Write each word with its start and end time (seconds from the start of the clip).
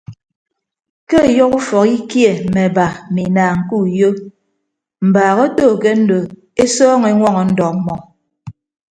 Ke 1.07 1.17
ọyọhọ 1.27 1.53
ufọk 1.57 1.85
ikie 1.97 2.29
mme 2.45 2.61
aba 2.69 2.85
mme 3.09 3.21
inaañ 3.29 3.57
ke 3.67 3.75
uyo 3.85 4.09
mbaak 5.07 5.37
oto 5.45 5.65
ke 5.81 5.89
ndo 6.01 6.17
esọọñọ 6.63 7.07
eñwọñọ 7.13 7.41
ndọ 7.51 7.63
ọmmọ. 7.71 7.95